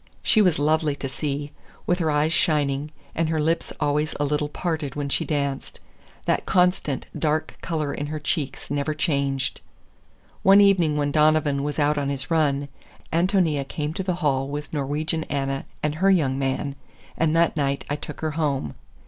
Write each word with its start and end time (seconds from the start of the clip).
She 0.23 0.41
was 0.41 0.57
lovely 0.57 0.95
to 0.95 1.07
see, 1.07 1.51
with 1.85 1.99
her 1.99 2.09
eyes 2.09 2.33
shining, 2.33 2.89
and 3.13 3.29
her 3.29 3.39
lips 3.39 3.71
always 3.79 4.15
a 4.19 4.25
little 4.25 4.49
parted 4.49 4.95
when 4.95 5.09
she 5.09 5.25
danced. 5.25 5.79
That 6.25 6.47
constant, 6.47 7.05
dark 7.15 7.55
color 7.61 7.93
in 7.93 8.07
her 8.07 8.17
cheeks 8.19 8.71
never 8.71 8.95
changed. 8.95 9.61
One 10.41 10.59
evening 10.59 10.97
when 10.97 11.11
Donovan 11.11 11.61
was 11.61 11.77
out 11.77 11.99
on 11.99 12.09
his 12.09 12.31
run, 12.31 12.67
Ántonia 13.13 13.67
came 13.67 13.93
to 13.93 14.01
the 14.01 14.15
hall 14.25 14.47
with 14.47 14.73
Norwegian 14.73 15.23
Anna 15.25 15.65
and 15.83 15.93
her 15.93 16.09
young 16.09 16.39
man, 16.39 16.75
and 17.15 17.35
that 17.35 17.55
night 17.55 17.85
I 17.87 17.95
took 17.95 18.21
her 18.21 18.31
home. 18.31 18.73